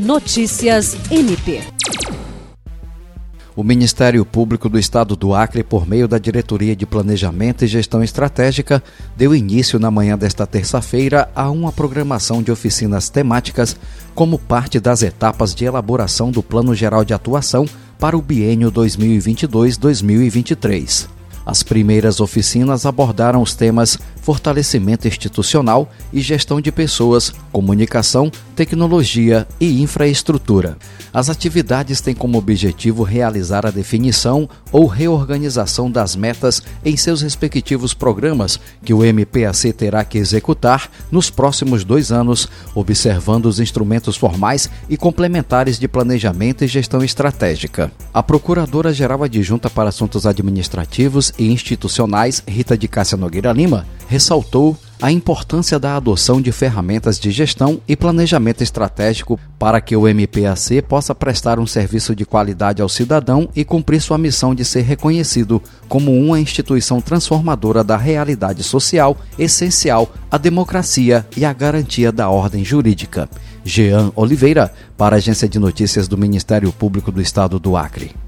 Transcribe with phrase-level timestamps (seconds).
[0.00, 1.60] Notícias MP.
[3.54, 8.02] O Ministério Público do Estado do Acre, por meio da Diretoria de Planejamento e Gestão
[8.02, 8.82] Estratégica,
[9.14, 13.76] deu início na manhã desta terça-feira a uma programação de oficinas temáticas
[14.14, 17.66] como parte das etapas de elaboração do Plano Geral de Atuação
[17.98, 21.19] para o biênio 2022-2023.
[21.50, 29.82] As primeiras oficinas abordaram os temas fortalecimento institucional e gestão de pessoas, comunicação, tecnologia e
[29.82, 30.76] infraestrutura.
[31.12, 37.92] As atividades têm como objetivo realizar a definição ou reorganização das metas em seus respectivos
[37.92, 44.70] programas que o MPAC terá que executar nos próximos dois anos, observando os instrumentos formais
[44.88, 47.90] e complementares de planejamento e gestão estratégica.
[48.14, 55.10] A Procuradora-Geral Adjunta para Assuntos Administrativos e Institucionais, Rita de Cássia Nogueira Lima, ressaltou a
[55.10, 61.14] importância da adoção de ferramentas de gestão e planejamento estratégico para que o MPAC possa
[61.14, 66.12] prestar um serviço de qualidade ao cidadão e cumprir sua missão de ser reconhecido como
[66.12, 73.30] uma instituição transformadora da realidade social essencial à democracia e à garantia da ordem jurídica.
[73.64, 78.19] Jean Oliveira, para a Agência de Notícias do Ministério Público do Estado do Acre.